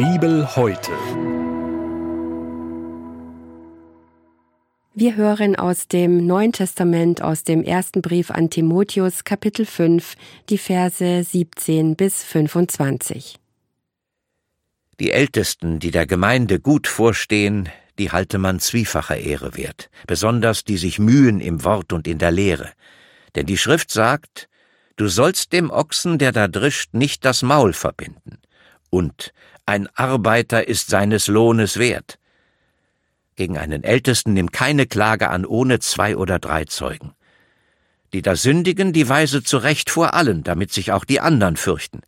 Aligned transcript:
Bibel 0.00 0.56
heute. 0.56 0.92
Wir 4.94 5.14
hören 5.14 5.56
aus 5.56 5.88
dem 5.88 6.26
Neuen 6.26 6.52
Testament, 6.52 7.20
aus 7.20 7.44
dem 7.44 7.62
ersten 7.62 8.00
Brief 8.00 8.30
an 8.30 8.48
Timotheus, 8.48 9.24
Kapitel 9.24 9.66
5, 9.66 10.14
die 10.48 10.56
Verse 10.56 11.22
17 11.22 11.96
bis 11.96 12.24
25. 12.24 13.36
Die 15.00 15.10
Ältesten, 15.10 15.80
die 15.80 15.90
der 15.90 16.06
Gemeinde 16.06 16.60
gut 16.60 16.86
vorstehen, 16.86 17.68
die 17.98 18.10
halte 18.10 18.38
man 18.38 18.58
zwiefacher 18.58 19.18
Ehre 19.18 19.54
wert, 19.54 19.90
besonders 20.06 20.64
die 20.64 20.78
sich 20.78 20.98
mühen 20.98 21.40
im 21.40 21.62
Wort 21.62 21.92
und 21.92 22.08
in 22.08 22.16
der 22.16 22.30
Lehre. 22.30 22.72
Denn 23.34 23.44
die 23.44 23.58
Schrift 23.58 23.90
sagt, 23.90 24.48
du 24.96 25.08
sollst 25.08 25.52
dem 25.52 25.70
Ochsen, 25.70 26.16
der 26.16 26.32
da 26.32 26.48
drischt, 26.48 26.94
nicht 26.94 27.26
das 27.26 27.42
Maul 27.42 27.74
verbinden. 27.74 28.38
Und 28.90 29.32
ein 29.66 29.88
Arbeiter 29.94 30.66
ist 30.68 30.88
seines 30.90 31.28
Lohnes 31.28 31.78
wert. 31.78 32.18
Gegen 33.36 33.56
einen 33.56 33.84
Ältesten 33.84 34.34
nimm 34.34 34.50
keine 34.52 34.86
Klage 34.86 35.30
an 35.30 35.46
ohne 35.46 35.78
zwei 35.78 36.16
oder 36.16 36.38
drei 36.38 36.64
Zeugen. 36.64 37.12
Die 38.12 38.22
da 38.22 38.34
sündigen, 38.34 38.92
die 38.92 39.08
weise 39.08 39.42
zurecht 39.42 39.88
vor 39.88 40.14
allen, 40.14 40.42
damit 40.42 40.72
sich 40.72 40.92
auch 40.92 41.04
die 41.04 41.20
anderen 41.20 41.56
fürchten. 41.56 42.00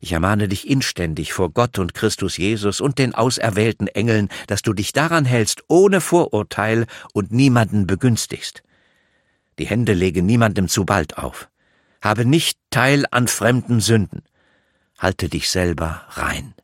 Ich 0.00 0.12
ermahne 0.12 0.46
dich 0.46 0.68
inständig 0.68 1.32
vor 1.32 1.50
Gott 1.50 1.78
und 1.78 1.92
Christus 1.92 2.36
Jesus 2.36 2.80
und 2.80 2.98
den 2.98 3.14
auserwählten 3.14 3.88
Engeln, 3.88 4.28
dass 4.46 4.62
du 4.62 4.72
dich 4.72 4.92
daran 4.92 5.24
hältst, 5.24 5.64
ohne 5.66 6.00
Vorurteil 6.00 6.86
und 7.12 7.32
niemanden 7.32 7.86
begünstigst. 7.86 8.62
Die 9.58 9.66
Hände 9.66 9.94
lege 9.94 10.22
niemandem 10.22 10.68
zu 10.68 10.84
bald 10.84 11.18
auf. 11.18 11.48
Habe 12.00 12.24
nicht 12.24 12.58
Teil 12.70 13.06
an 13.10 13.26
fremden 13.26 13.80
Sünden. 13.80 14.22
Halte 14.98 15.28
dich 15.28 15.48
selber 15.48 16.02
rein. 16.10 16.54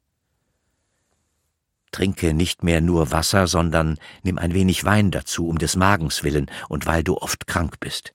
Trinke 1.93 2.35
nicht 2.35 2.65
mehr 2.65 2.81
nur 2.81 3.13
Wasser, 3.13 3.47
sondern 3.47 3.99
nimm 4.25 4.39
ein 4.39 4.53
wenig 4.53 4.85
Wein 4.85 5.13
dazu, 5.13 5.49
um 5.49 5.59
des 5.59 5.77
Magens 5.77 6.25
willen 6.25 6.51
und 6.69 6.87
weil 6.87 7.05
du 7.05 7.17
oft 7.17 7.47
krank 7.47 7.79
bist. 7.79 8.13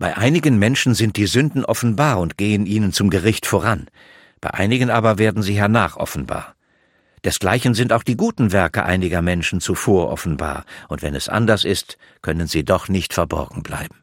Bei 0.00 0.16
einigen 0.16 0.58
Menschen 0.58 0.94
sind 0.94 1.16
die 1.16 1.26
Sünden 1.26 1.64
offenbar 1.64 2.18
und 2.18 2.36
gehen 2.36 2.66
ihnen 2.66 2.92
zum 2.92 3.10
Gericht 3.10 3.46
voran, 3.46 3.86
bei 4.40 4.50
einigen 4.50 4.90
aber 4.90 5.18
werden 5.18 5.42
sie 5.42 5.54
hernach 5.54 5.96
offenbar. 5.96 6.56
Desgleichen 7.24 7.74
sind 7.74 7.92
auch 7.92 8.02
die 8.02 8.16
guten 8.16 8.50
Werke 8.50 8.84
einiger 8.84 9.20
Menschen 9.22 9.60
zuvor 9.60 10.10
offenbar, 10.10 10.64
und 10.88 11.02
wenn 11.02 11.14
es 11.14 11.28
anders 11.28 11.64
ist, 11.64 11.98
können 12.22 12.46
sie 12.46 12.64
doch 12.64 12.88
nicht 12.88 13.12
verborgen 13.12 13.62
bleiben. 13.62 13.99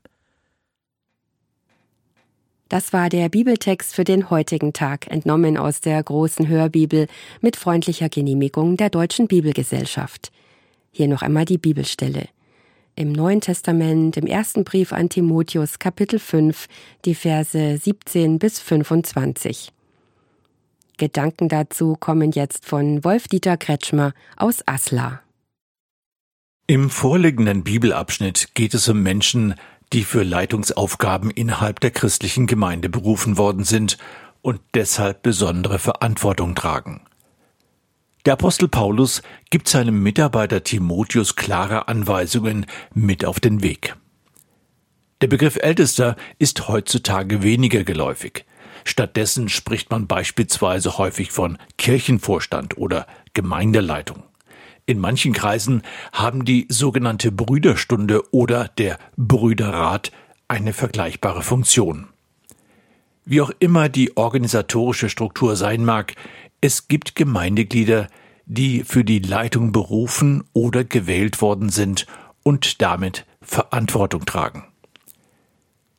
Das 2.70 2.92
war 2.94 3.10
der 3.10 3.30
Bibeltext 3.30 3.96
für 3.96 4.04
den 4.04 4.30
heutigen 4.30 4.74
Tag, 4.74 5.08
entnommen 5.08 5.58
aus 5.58 5.80
der 5.82 6.04
großen 6.04 6.48
Hörbibel 6.48 7.08
mit 7.42 7.56
freundlicher 7.56 8.10
Genehmigung 8.10 8.76
der 8.78 8.90
Deutschen 8.90 9.28
Bibelgesellschaft. 9.28 10.32
Hier 10.92 11.08
noch 11.08 11.22
einmal 11.22 11.46
die 11.46 11.58
Bibelstelle 11.58 12.28
im 12.98 13.12
Neuen 13.12 13.42
Testament, 13.42 14.18
im 14.18 14.26
ersten 14.26 14.64
Brief 14.64 14.92
an 14.92 15.08
Timotheus, 15.08 15.78
Kapitel 15.78 16.18
5, 16.18 16.66
die 17.06 17.14
Verse 17.14 17.78
17 17.78 18.40
bis 18.40 18.60
25. 18.60 19.72
Gedanken 20.98 21.48
dazu 21.48 21.96
kommen 22.00 22.32
jetzt 22.32 22.66
von 22.66 23.04
Wolf-Dieter 23.04 23.56
Kretschmer 23.56 24.14
aus 24.36 24.64
Asla. 24.66 25.22
Im 26.66 26.90
vorliegenden 26.90 27.64
Bibelabschnitt 27.64 28.56
geht 28.56 28.74
es 28.74 28.90
um 28.90 29.04
Menschen, 29.04 29.54
die 29.94 30.04
für 30.04 30.24
Leitungsaufgaben 30.24 31.32
innerhalb 31.32 31.80
der 31.80 31.92
christlichen 31.92 32.48
Gemeinde 32.48 32.90
berufen 32.90 33.38
worden 33.38 33.64
sind 33.64 33.98
und 34.42 34.60
deshalb 34.74 35.24
besondere 35.24 35.80
Verantwortung 35.80 36.56
tragen. 36.56 37.02
Der 38.26 38.34
Apostel 38.34 38.68
Paulus 38.68 39.22
gibt 39.50 39.70
seinem 39.70 40.04
Mitarbeiter 40.04 40.64
Timotheus 40.64 41.36
klare 41.36 41.88
Anweisungen 41.88 42.66
mit 42.94 43.24
auf 43.24 43.40
den 43.40 43.64
Weg. 43.64 43.96
Der 45.22 45.28
Begriff 45.28 45.56
Ältester 45.56 46.16
ist 46.38 46.68
heutzutage 46.68 47.42
weniger 47.42 47.84
geläufig. 47.84 48.46
Stattdessen 48.84 49.50
spricht 49.50 49.90
man 49.92 50.08
beispielsweise 50.08 50.98
häufig 50.98 51.32
von 51.32 51.58
Kirchenvorstand 51.78 52.78
oder 52.78 53.08
Gemeindeleitung. 53.34 54.24
In 54.88 55.00
manchen 55.00 55.34
Kreisen 55.34 55.82
haben 56.14 56.46
die 56.46 56.66
sogenannte 56.70 57.30
Brüderstunde 57.30 58.24
oder 58.34 58.70
der 58.78 58.98
Brüderrat 59.18 60.14
eine 60.48 60.72
vergleichbare 60.72 61.44
Funktion. 61.44 62.08
Wie 63.26 63.42
auch 63.42 63.52
immer 63.60 63.90
die 63.90 64.16
organisatorische 64.16 65.10
Struktur 65.10 65.58
sein 65.58 65.84
mag, 65.84 66.16
es 66.62 66.88
gibt 66.88 67.16
Gemeindeglieder, 67.16 68.08
die 68.46 68.86
für 68.86 69.04
die 69.04 69.20
Leitung 69.20 69.74
berufen 69.74 70.46
oder 70.54 70.86
gewählt 70.86 71.42
worden 71.42 71.68
sind 71.68 72.08
und 72.44 72.82
damit 72.82 73.26
Verantwortung 73.42 74.24
tragen. 74.26 74.64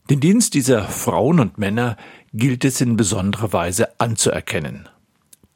Den 0.09 0.21
Dienst 0.21 0.55
dieser 0.55 0.85
Frauen 0.85 1.41
und 1.41 1.59
Männer 1.59 1.99
gilt 2.33 2.65
es 2.65 2.81
in 2.81 2.97
besonderer 2.97 3.53
Weise 3.53 4.01
anzuerkennen. 4.01 4.89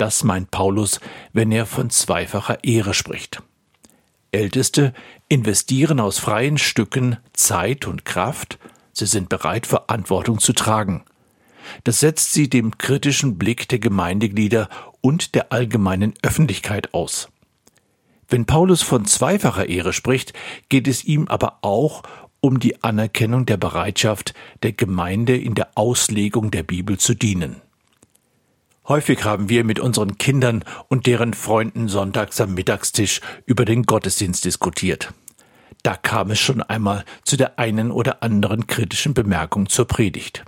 Das 0.03 0.25
meint 0.25 0.51
Paulus, 0.51 0.99
wenn 1.33 1.53
er 1.53 1.65
von 1.65 1.89
zweifacher 1.89 2.65
Ehre 2.65 2.93
spricht. 2.93 3.41
Älteste 4.33 4.95
investieren 5.29 6.01
aus 6.01 6.19
freien 6.19 6.59
Stücken 6.59 7.19
Zeit 7.35 7.87
und 7.87 8.05
Kraft, 8.05 8.59
sie 8.93 9.07
sind 9.07 9.29
bereit, 9.29 9.65
Verantwortung 9.65 10.41
zu 10.41 10.55
tragen. 10.55 11.05
Das 11.85 12.01
setzt 12.01 12.33
sie 12.33 12.51
dem 12.51 12.79
kritischen 12.79 13.39
Blick 13.39 13.69
der 13.69 13.79
Gemeindeglieder 13.79 14.69
und 15.03 15.37
der 15.37 15.53
allgemeinen 15.53 16.15
Öffentlichkeit 16.25 16.95
aus. 16.95 17.29
Wenn 18.29 18.45
Paulus 18.45 18.83
von 18.83 19.05
zweifacher 19.05 19.69
Ehre 19.69 19.93
spricht, 19.93 20.33
geht 20.69 20.89
es 20.89 21.05
ihm 21.05 21.29
aber 21.29 21.61
auch 21.63 22.03
um 22.41 22.59
die 22.59 22.83
Anerkennung 22.83 23.47
der 23.47 23.57
Bereitschaft 23.57 24.35
der 24.65 24.73
Gemeinde 24.73 25.37
in 25.37 25.55
der 25.55 25.69
Auslegung 25.77 26.51
der 26.51 26.65
Bibel 26.65 26.99
zu 26.99 27.15
dienen. 27.15 27.63
Häufig 28.89 29.25
haben 29.25 29.49
wir 29.49 29.63
mit 29.63 29.79
unseren 29.79 30.19
Kindern 30.19 30.65
und 30.89 31.07
deren 31.07 31.35
Freunden 31.35 31.89
sonntags 31.89 32.41
am 32.41 32.55
Mittagstisch 32.55 33.21
über 33.47 33.65
den 33.65 33.85
Gottesdienst 33.85 34.45
diskutiert. 34.45 35.13
Da 35.85 35.97
kam 35.97 36.31
es 36.31 36.41
schon 36.41 36.63
einmal 36.63 37.05
zu 37.25 37.37
der 37.37 37.59
einen 37.59 37.91
oder 37.93 38.23
anderen 38.23 38.67
kritischen 38.67 39.15
Bemerkung 39.15 39.69
zur 39.69 39.87
Predigt. 39.87 40.45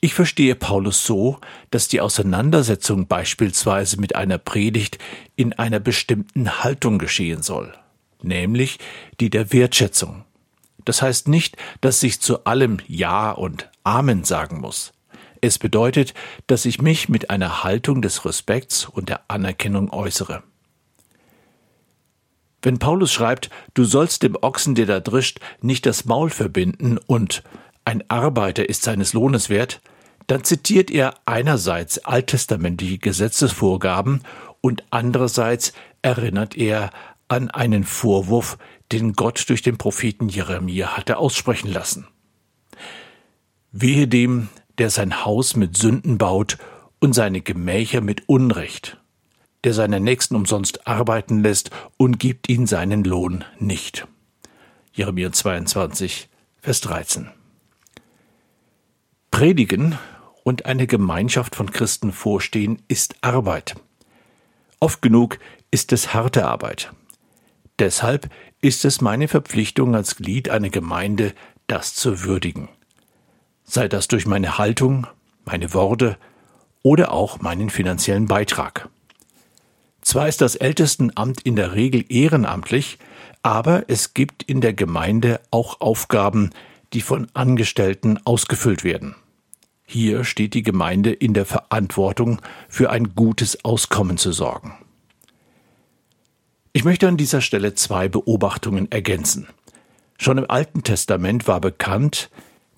Ich 0.00 0.14
verstehe 0.14 0.56
Paulus 0.56 1.06
so, 1.06 1.38
dass 1.70 1.86
die 1.86 2.00
Auseinandersetzung 2.00 3.06
beispielsweise 3.06 4.00
mit 4.00 4.16
einer 4.16 4.38
Predigt 4.38 4.98
in 5.36 5.52
einer 5.52 5.78
bestimmten 5.78 6.64
Haltung 6.64 6.98
geschehen 6.98 7.42
soll, 7.42 7.72
nämlich 8.20 8.80
die 9.20 9.30
der 9.30 9.52
Wertschätzung. 9.52 10.24
Das 10.84 11.02
heißt 11.02 11.28
nicht, 11.28 11.56
dass 11.80 12.02
ich 12.02 12.20
zu 12.20 12.44
allem 12.44 12.78
Ja 12.88 13.30
und 13.30 13.70
Amen 13.84 14.24
sagen 14.24 14.60
muss. 14.60 14.92
Es 15.42 15.58
bedeutet, 15.58 16.14
dass 16.46 16.64
ich 16.64 16.80
mich 16.80 17.08
mit 17.08 17.28
einer 17.28 17.64
Haltung 17.64 18.00
des 18.00 18.24
Respekts 18.24 18.86
und 18.86 19.08
der 19.08 19.22
Anerkennung 19.28 19.92
äußere. 19.92 20.44
Wenn 22.62 22.78
Paulus 22.78 23.12
schreibt, 23.12 23.50
du 23.74 23.82
sollst 23.82 24.22
dem 24.22 24.36
Ochsen, 24.40 24.76
der 24.76 24.86
da 24.86 25.00
drischt, 25.00 25.40
nicht 25.60 25.84
das 25.84 26.04
Maul 26.04 26.30
verbinden 26.30 26.96
und 26.96 27.42
ein 27.84 28.08
Arbeiter 28.08 28.68
ist 28.68 28.84
seines 28.84 29.14
Lohnes 29.14 29.50
wert, 29.50 29.80
dann 30.28 30.44
zitiert 30.44 30.92
er 30.92 31.14
einerseits 31.26 31.98
alttestamentliche 31.98 32.98
Gesetzesvorgaben 32.98 34.22
und 34.60 34.84
andererseits 34.90 35.72
erinnert 36.02 36.56
er 36.56 36.90
an 37.26 37.50
einen 37.50 37.82
Vorwurf, 37.82 38.58
den 38.92 39.14
Gott 39.14 39.44
durch 39.48 39.62
den 39.62 39.76
Propheten 39.76 40.28
Jeremia 40.28 40.96
hatte 40.96 41.16
aussprechen 41.16 41.72
lassen. 41.72 42.06
Wehe 43.72 44.06
dem, 44.06 44.48
der 44.78 44.90
sein 44.90 45.24
Haus 45.24 45.56
mit 45.56 45.76
Sünden 45.76 46.18
baut 46.18 46.58
und 47.00 47.14
seine 47.14 47.40
Gemächer 47.40 48.00
mit 48.00 48.28
Unrecht, 48.28 48.98
der 49.64 49.74
seine 49.74 50.00
Nächsten 50.00 50.36
umsonst 50.36 50.86
arbeiten 50.86 51.42
lässt 51.42 51.70
und 51.96 52.18
gibt 52.18 52.48
ihnen 52.48 52.66
seinen 52.66 53.04
Lohn 53.04 53.44
nicht. 53.58 54.06
Jeremia 54.92 55.32
22, 55.32 56.28
Vers 56.60 56.80
13. 56.82 57.30
Predigen 59.30 59.98
und 60.44 60.66
eine 60.66 60.86
Gemeinschaft 60.86 61.56
von 61.56 61.70
Christen 61.70 62.12
vorstehen, 62.12 62.82
ist 62.88 63.16
Arbeit. 63.22 63.76
Oft 64.80 65.00
genug 65.00 65.38
ist 65.70 65.92
es 65.92 66.12
harte 66.12 66.46
Arbeit. 66.46 66.92
Deshalb 67.78 68.28
ist 68.60 68.84
es 68.84 69.00
meine 69.00 69.28
Verpflichtung 69.28 69.94
als 69.94 70.16
Glied 70.16 70.50
einer 70.50 70.70
Gemeinde, 70.70 71.34
das 71.66 71.94
zu 71.94 72.24
würdigen. 72.24 72.68
Sei 73.64 73.88
das 73.88 74.08
durch 74.08 74.26
meine 74.26 74.58
Haltung, 74.58 75.06
meine 75.44 75.72
Worte 75.74 76.18
oder 76.82 77.12
auch 77.12 77.40
meinen 77.40 77.70
finanziellen 77.70 78.26
Beitrag. 78.26 78.88
Zwar 80.00 80.28
ist 80.28 80.40
das 80.40 80.56
Ältestenamt 80.56 81.42
in 81.42 81.56
der 81.56 81.74
Regel 81.74 82.04
ehrenamtlich, 82.08 82.98
aber 83.42 83.84
es 83.88 84.14
gibt 84.14 84.42
in 84.42 84.60
der 84.60 84.74
Gemeinde 84.74 85.40
auch 85.50 85.80
Aufgaben, 85.80 86.50
die 86.92 87.00
von 87.00 87.28
Angestellten 87.34 88.18
ausgefüllt 88.24 88.84
werden. 88.84 89.14
Hier 89.84 90.24
steht 90.24 90.54
die 90.54 90.62
Gemeinde 90.62 91.12
in 91.12 91.34
der 91.34 91.46
Verantwortung, 91.46 92.40
für 92.68 92.90
ein 92.90 93.14
gutes 93.14 93.64
Auskommen 93.64 94.16
zu 94.16 94.32
sorgen. 94.32 94.74
Ich 96.72 96.84
möchte 96.84 97.06
an 97.06 97.16
dieser 97.16 97.40
Stelle 97.40 97.74
zwei 97.74 98.08
Beobachtungen 98.08 98.90
ergänzen. 98.90 99.46
Schon 100.18 100.38
im 100.38 100.50
Alten 100.50 100.82
Testament 100.82 101.46
war 101.46 101.60
bekannt, 101.60 102.30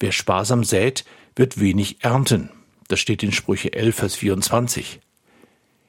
wer 0.04 0.12
sparsam 0.12 0.64
sät, 0.64 1.06
wird 1.34 1.58
wenig 1.58 2.04
ernten. 2.04 2.50
Das 2.88 3.00
steht 3.00 3.22
in 3.22 3.32
Sprüche 3.32 3.72
11, 3.72 3.96
Vers 3.96 4.14
24. 4.16 5.00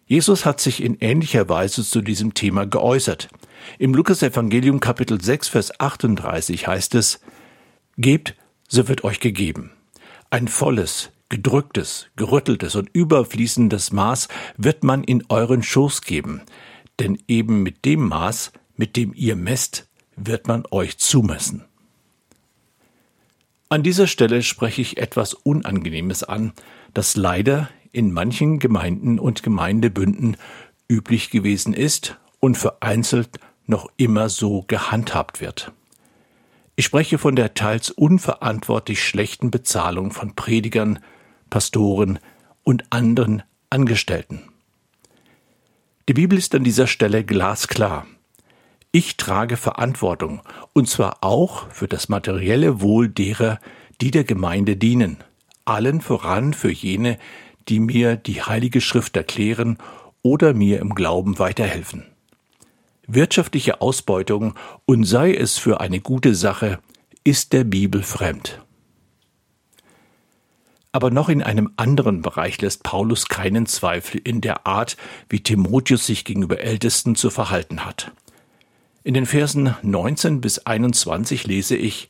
Jesus 0.06 0.46
hat 0.46 0.62
sich 0.62 0.82
in 0.82 0.96
ähnlicher 1.02 1.50
Weise 1.50 1.84
zu 1.84 2.02
diesem 2.02 2.34
Thema 2.34 2.66
geäußert. 2.66 3.28
Im 3.78 3.94
Lukas-Evangelium 3.94 4.80
Kapitel 4.80 5.20
6, 5.20 5.50
Vers 5.50 5.82
38 5.82 6.66
heißt 6.66 6.96
es, 6.96 7.20
Gebt, 7.98 8.36
so 8.70 8.88
wird 8.88 9.04
euch 9.04 9.20
gegeben. 9.20 9.72
Ein 10.30 10.48
volles, 10.48 11.12
gedrücktes, 11.28 12.08
gerütteltes 12.16 12.76
und 12.76 12.90
überfließendes 12.94 13.92
Maß 13.92 14.30
wird 14.56 14.86
man 14.86 15.04
in 15.04 15.26
euren 15.28 15.62
Schoß 15.62 16.04
geben, 16.04 16.42
denn 17.00 17.22
eben 17.28 17.64
mit 17.64 17.84
dem 17.84 18.08
Maß, 18.08 18.54
mit 18.78 18.96
dem 18.96 19.14
ihr 19.14 19.36
messt, 19.36 19.90
wird 20.16 20.48
man 20.48 20.64
euch 20.72 21.00
zumessen. 21.00 21.66
An 23.76 23.84
dieser 23.84 24.08
Stelle 24.08 24.42
spreche 24.42 24.82
ich 24.82 25.00
etwas 25.00 25.34
Unangenehmes 25.34 26.24
an, 26.24 26.54
das 26.94 27.18
leider 27.18 27.70
in 27.92 28.14
manchen 28.14 28.58
Gemeinden 28.58 29.20
und 29.20 29.44
Gemeindebünden 29.44 30.38
üblich 30.88 31.30
gewesen 31.30 31.74
ist 31.74 32.18
und 32.40 32.58
vereinzelt 32.58 33.38
noch 33.66 33.92
immer 33.98 34.30
so 34.30 34.64
gehandhabt 34.66 35.42
wird. 35.42 35.74
Ich 36.78 36.86
spreche 36.86 37.18
von 37.18 37.36
der 37.36 37.54
teils 37.54 37.92
unverantwortlich 37.92 39.04
schlechten 39.04 39.52
Bezahlung 39.52 40.12
von 40.12 40.36
Predigern, 40.36 41.00
Pastoren 41.50 42.20
und 42.64 42.86
anderen 42.92 43.44
Angestellten. 43.70 44.44
Die 46.08 46.14
Bibel 46.14 46.38
ist 46.38 46.56
an 46.56 46.64
dieser 46.64 46.88
Stelle 46.88 47.26
glasklar. 47.26 48.08
Ich 48.98 49.18
trage 49.18 49.58
Verantwortung, 49.58 50.42
und 50.72 50.88
zwar 50.88 51.18
auch 51.20 51.70
für 51.70 51.90
das 51.90 52.08
materielle 52.08 52.80
Wohl 52.80 53.10
derer, 53.10 53.60
die 54.00 54.10
der 54.10 54.24
Gemeinde 54.24 54.78
dienen, 54.78 55.18
allen 55.66 56.00
voran 56.00 56.54
für 56.54 56.72
jene, 56.72 57.20
die 57.68 57.82
mir 57.82 58.16
die 58.16 58.42
Heilige 58.42 58.80
Schrift 58.80 59.18
erklären 59.18 59.80
oder 60.22 60.54
mir 60.54 60.80
im 60.80 60.96
Glauben 60.96 61.40
weiterhelfen. 61.40 62.06
Wirtschaftliche 63.06 63.82
Ausbeutung, 63.82 64.54
und 64.86 65.04
sei 65.04 65.34
es 65.34 65.58
für 65.58 65.82
eine 65.82 66.00
gute 66.00 66.34
Sache, 66.34 66.80
ist 67.26 67.52
der 67.52 67.66
Bibel 67.66 68.02
fremd. 68.02 68.62
Aber 70.94 71.12
noch 71.12 71.28
in 71.28 71.44
einem 71.44 71.74
anderen 71.76 72.22
Bereich 72.22 72.62
lässt 72.62 72.84
Paulus 72.84 73.28
keinen 73.28 73.66
Zweifel 73.66 74.22
in 74.24 74.40
der 74.40 74.66
Art, 74.66 74.96
wie 75.28 75.44
Timotheus 75.44 76.06
sich 76.06 76.24
gegenüber 76.24 76.62
Ältesten 76.62 77.16
zu 77.16 77.30
verhalten 77.30 77.84
hat. 77.84 78.14
In 79.06 79.14
den 79.14 79.28
Versen 79.28 79.76
19 79.84 80.42
bis 80.42 80.66
21 80.66 81.46
lese 81.46 81.76
ich, 81.76 82.10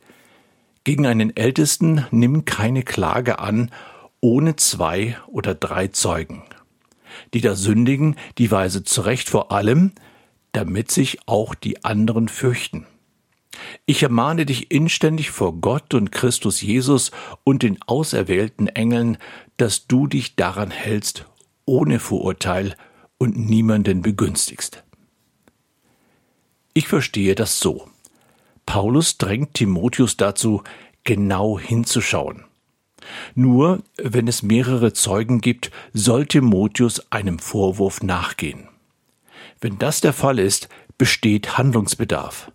Gegen 0.86 1.06
einen 1.06 1.36
Ältesten 1.36 2.06
nimm 2.10 2.46
keine 2.46 2.84
Klage 2.84 3.40
an, 3.40 3.70
ohne 4.22 4.56
zwei 4.56 5.18
oder 5.28 5.56
drei 5.56 5.90
Zeugen. 5.90 6.44
Die 7.34 7.42
da 7.42 7.56
sündigen, 7.56 8.16
die 8.38 8.50
weise 8.50 8.86
zurecht 8.86 9.28
vor 9.28 9.52
allem, 9.52 9.92
damit 10.54 10.90
sich 10.90 11.18
auch 11.26 11.54
die 11.54 11.84
anderen 11.84 12.30
fürchten. 12.30 12.86
Ich 13.86 14.02
ermahne 14.02 14.46
dich 14.46 14.72
inständig 14.72 15.32
vor 15.32 15.60
Gott 15.60 15.94
und 15.94 16.14
Christus 16.14 16.62
Jesus 16.62 17.12
und 17.44 17.62
den 17.64 17.78
auserwählten 17.88 18.70
Engeln, 18.70 19.18
dass 19.58 19.88
du 19.88 20.08
dich 20.08 20.38
daran 20.38 20.72
hältst, 20.72 21.26
ohne 21.66 22.00
Vorurteil 22.00 22.74
und 23.18 23.38
niemanden 23.38 24.02
begünstigst. 24.02 24.86
Ich 26.76 26.88
verstehe 26.88 27.34
das 27.34 27.60
so. 27.60 27.90
Paulus 28.68 29.18
drängt 29.18 29.56
Timotheus 29.56 30.18
dazu, 30.18 30.62
genau 31.04 31.58
hinzuschauen. 31.58 32.46
Nur 33.34 33.82
wenn 33.98 34.28
es 34.28 34.44
mehrere 34.44 34.94
Zeugen 34.94 35.42
gibt, 35.42 35.72
soll 35.94 36.28
Timotheus 36.28 37.12
einem 37.12 37.40
Vorwurf 37.40 38.04
nachgehen. 38.04 38.68
Wenn 39.60 39.80
das 39.80 40.02
der 40.02 40.14
Fall 40.14 40.38
ist, 40.38 40.70
besteht 41.00 41.58
Handlungsbedarf 41.58 42.52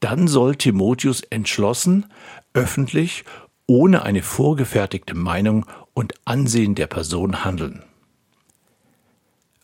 dann 0.00 0.26
soll 0.26 0.56
Timotheus 0.56 1.20
entschlossen, 1.20 2.06
öffentlich, 2.54 3.24
ohne 3.66 4.02
eine 4.02 4.22
vorgefertigte 4.22 5.14
Meinung 5.14 5.66
und 5.94 6.14
Ansehen 6.24 6.74
der 6.74 6.88
Person 6.88 7.44
handeln. 7.44 7.84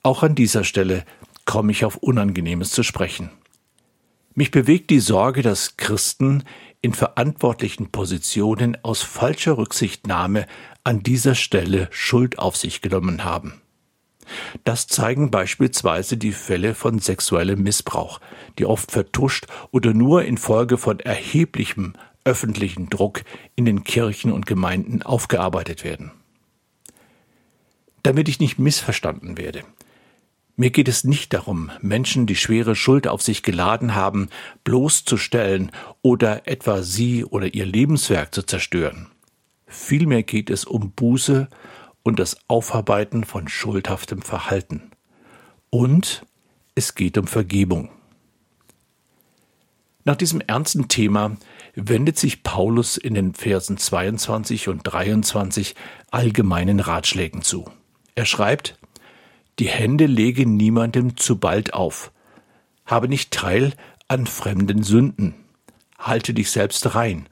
Auch 0.03 0.23
an 0.23 0.35
dieser 0.35 0.63
Stelle 0.63 1.05
komme 1.47 1.73
ich 1.73 1.85
auf 1.85 1.97
Unangenehmes 1.97 2.71
zu 2.71 2.83
sprechen. 2.83 3.31
Mich 4.39 4.51
bewegt 4.51 4.91
die 4.91 5.01
Sorge, 5.01 5.41
dass 5.41 5.79
Christen 5.79 6.45
in 6.83 6.93
verantwortlichen 6.93 7.91
Positionen 7.91 8.77
aus 8.85 9.01
falscher 9.03 9.57
Rücksichtnahme 9.57 10.47
an 10.85 11.03
dieser 11.03 11.35
Stelle 11.35 11.89
Schuld 11.91 12.39
auf 12.39 12.55
sich 12.55 12.83
genommen 12.83 13.25
haben. 13.25 13.63
Das 14.65 14.89
zeigen 14.89 15.31
beispielsweise 15.31 16.19
die 16.19 16.33
Fälle 16.33 16.75
von 16.75 16.99
sexuellem 16.99 17.63
Missbrauch, 17.63 18.21
die 18.59 18.67
oft 18.67 18.93
vertuscht 18.93 19.47
oder 19.71 19.95
nur 19.95 20.27
infolge 20.27 20.77
von 20.77 21.01
erheblichem 21.01 21.95
öffentlichen 22.25 22.91
Druck 22.91 23.23
in 23.55 23.65
den 23.65 23.85
Kirchen 23.85 24.33
und 24.33 24.45
Gemeinden 24.45 25.01
aufgearbeitet 25.03 25.83
werden. 25.83 26.11
Damit 28.03 28.29
ich 28.29 28.39
nicht 28.39 28.59
missverstanden 28.59 29.39
werde. 29.39 29.63
Mir 30.59 30.71
geht 30.71 30.89
es 30.89 31.05
nicht 31.05 31.35
darum, 31.35 31.71
Menschen, 31.83 32.27
die 32.27 32.35
schwere 32.35 32.75
Schuld 32.75 33.07
auf 33.07 33.21
sich 33.21 33.43
geladen 33.43 33.95
haben, 33.95 34.31
bloßzustellen 34.65 35.71
oder 36.01 36.49
etwa 36.49 36.83
sie 36.83 37.27
oder 37.27 37.53
ihr 37.53 37.67
Lebenswerk 37.67 38.35
zu 38.35 38.43
zerstören. 38.43 39.09
Vielmehr 39.67 40.23
geht 40.23 40.49
es 40.49 40.65
um 40.65 40.93
Buße 40.93 41.49
und 42.03 42.19
das 42.19 42.39
Aufarbeiten 42.49 43.25
von 43.25 43.49
schuldhaftem 43.49 44.23
Verhalten. 44.23 44.93
Und 45.69 46.25
es 46.75 46.95
geht 46.95 47.19
um 47.19 47.27
Vergebung. 47.27 47.91
Nach 50.05 50.17
diesem 50.17 50.41
ernsten 50.41 50.89
Thema 50.89 51.37
wendet 51.75 52.17
sich 52.19 52.45
Paulus 52.45 52.97
in 52.97 53.13
den 53.13 53.35
Versen 53.35 53.77
22 53.77 54.69
und 54.69 54.83
23 54.85 55.75
allgemeinen 56.11 56.81
Ratschlägen 56.81 57.43
zu. 57.43 57.69
Er 58.15 58.25
schreibt, 58.25 58.79
die 59.59 59.69
Hände 59.69 60.07
lege 60.07 60.47
niemandem 60.47 61.17
zu 61.17 61.39
bald 61.39 61.75
auf, 61.75 62.13
habe 62.85 63.09
nicht 63.09 63.31
Teil 63.31 63.73
an 64.09 64.27
fremden 64.27 64.83
Sünden, 64.83 65.35
halte 65.99 66.35
dich 66.35 66.51
selbst 66.51 66.95
rein, 66.95 67.29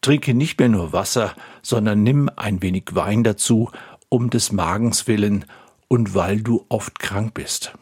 trinke 0.00 0.34
nicht 0.34 0.58
mehr 0.58 0.68
nur 0.68 0.92
Wasser, 0.92 1.34
sondern 1.62 2.02
nimm 2.02 2.30
ein 2.36 2.62
wenig 2.62 2.84
Wein 2.92 3.24
dazu 3.24 3.70
um 4.08 4.30
des 4.30 4.52
Magens 4.52 5.06
willen 5.06 5.44
und 5.88 6.14
weil 6.14 6.42
du 6.42 6.66
oft 6.68 6.98
krank 6.98 7.34
bist. 7.34 7.72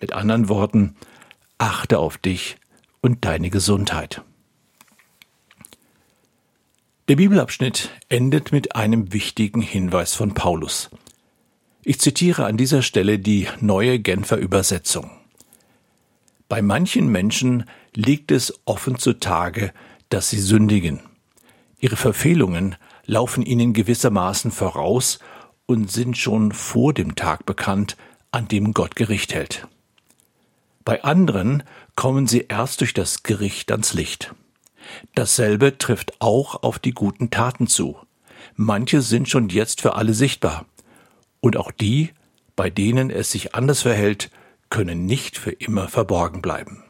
Mit 0.00 0.12
anderen 0.12 0.48
Worten, 0.48 0.96
achte 1.58 1.98
auf 1.98 2.18
dich 2.18 2.56
und 3.00 3.24
deine 3.24 3.50
Gesundheit. 3.50 4.22
Der 7.08 7.16
Bibelabschnitt 7.16 7.90
endet 8.08 8.52
mit 8.52 8.76
einem 8.76 9.12
wichtigen 9.12 9.60
Hinweis 9.60 10.14
von 10.14 10.34
Paulus. 10.34 10.88
Ich 11.84 12.00
zitiere 12.00 12.46
an 12.46 12.56
dieser 12.56 12.82
Stelle 12.82 13.18
die 13.18 13.48
neue 13.60 13.98
Genfer 13.98 14.36
Übersetzung. 14.36 15.10
Bei 16.48 16.62
manchen 16.62 17.08
Menschen 17.08 17.64
liegt 17.94 18.30
es 18.30 18.54
offen 18.66 18.98
zutage, 18.98 19.72
dass 20.08 20.30
sie 20.30 20.38
sündigen. 20.38 21.00
Ihre 21.80 21.96
Verfehlungen 21.96 22.76
laufen 23.04 23.44
ihnen 23.44 23.72
gewissermaßen 23.72 24.52
voraus 24.52 25.18
und 25.66 25.90
sind 25.90 26.16
schon 26.16 26.52
vor 26.52 26.94
dem 26.94 27.16
Tag 27.16 27.46
bekannt, 27.46 27.96
an 28.30 28.46
dem 28.46 28.74
Gott 28.74 28.94
Gericht 28.94 29.34
hält. 29.34 29.66
Bei 30.84 31.02
anderen 31.02 31.64
kommen 31.96 32.28
sie 32.28 32.46
erst 32.48 32.80
durch 32.80 32.94
das 32.94 33.24
Gericht 33.24 33.72
ans 33.72 33.92
Licht. 33.92 34.34
Dasselbe 35.16 35.78
trifft 35.78 36.20
auch 36.20 36.62
auf 36.62 36.78
die 36.78 36.92
guten 36.92 37.30
Taten 37.30 37.66
zu. 37.66 37.96
Manche 38.54 39.00
sind 39.00 39.28
schon 39.28 39.48
jetzt 39.48 39.80
für 39.80 39.96
alle 39.96 40.14
sichtbar. 40.14 40.66
Und 41.42 41.56
auch 41.56 41.72
die, 41.72 42.12
bei 42.54 42.70
denen 42.70 43.10
es 43.10 43.32
sich 43.32 43.54
anders 43.54 43.82
verhält, 43.82 44.30
können 44.70 45.04
nicht 45.04 45.36
für 45.36 45.50
immer 45.50 45.88
verborgen 45.88 46.40
bleiben. 46.40 46.84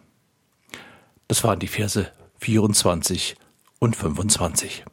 Das 1.27 1.43
waren 1.43 1.59
die 1.59 1.69
Verse 1.69 2.13
24 2.41 3.37
und 3.79 3.97
25. 3.97 4.85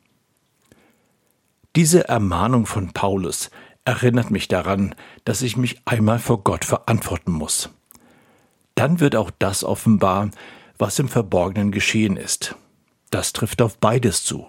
Diese 1.75 2.07
Ermahnung 2.07 2.65
von 2.65 2.93
Paulus 2.93 3.51
erinnert 3.83 4.31
mich 4.31 4.47
daran, 4.47 4.95
dass 5.25 5.41
ich 5.41 5.57
mich 5.57 5.81
einmal 5.85 6.19
vor 6.19 6.43
Gott 6.43 6.63
verantworten 6.63 7.31
muss. 7.31 7.69
Dann 8.75 9.01
wird 9.01 9.15
auch 9.17 9.29
das 9.39 9.65
offenbar, 9.65 10.31
was 10.77 10.99
im 10.99 11.09
Verborgenen 11.09 11.71
geschehen 11.71 12.15
ist. 12.15 12.55
Das 13.11 13.33
trifft 13.33 13.61
auf 13.61 13.77
beides 13.77 14.23
zu, 14.23 14.47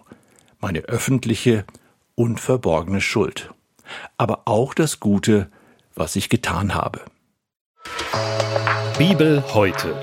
meine 0.61 0.81
öffentliche 0.83 1.65
und 2.15 2.39
verborgene 2.39 3.01
Schuld, 3.01 3.53
aber 4.19 4.43
auch 4.45 4.75
das 4.75 5.01
Gute, 5.01 5.51
was 5.95 6.17
ich 6.17 6.29
getan 6.29 6.75
habe. 6.75 7.01
Bibel 8.99 9.43
heute. 9.55 9.95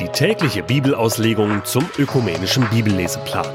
Die 0.00 0.08
tägliche 0.08 0.62
Bibelauslegung 0.62 1.64
zum 1.64 1.88
ökumenischen 1.98 2.68
Bibelleseplan. 2.68 3.46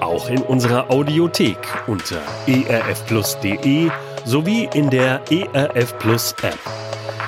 Auch 0.00 0.28
in 0.28 0.42
unserer 0.42 0.90
Audiothek 0.90 1.58
unter 1.86 2.20
erfplus.de 2.46 3.90
sowie 4.24 4.68
in 4.74 4.90
der 4.90 5.20
ERF 5.30 5.98
Plus 5.98 6.34
App. 6.42 6.58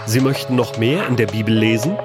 Sie 0.06 0.20
möchten 0.20 0.56
noch 0.56 0.78
mehr 0.78 1.06
in 1.06 1.16
der 1.16 1.26
Bibel 1.26 1.54
lesen? 1.54 1.96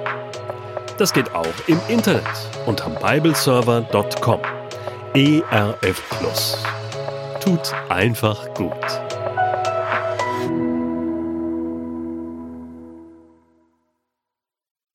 Das 0.98 1.12
geht 1.12 1.34
auch 1.34 1.46
im 1.66 1.80
Internet 1.88 2.24
unter 2.66 2.90
bibleserver.com. 2.90 4.40
ERF 5.14 6.02
Plus. 6.18 6.62
Tut 7.40 7.72
einfach 7.88 8.52
gut. 8.54 9.07